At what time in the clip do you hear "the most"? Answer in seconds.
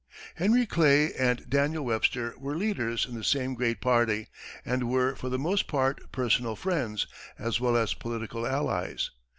5.29-5.67